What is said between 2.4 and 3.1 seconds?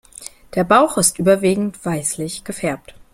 gefärbt.